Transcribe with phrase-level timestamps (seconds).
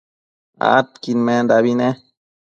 [0.75, 1.89] adquidmendabi ne